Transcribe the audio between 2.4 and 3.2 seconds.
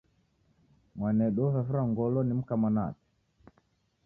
mwana wape.